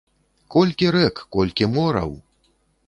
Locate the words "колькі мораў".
1.39-2.11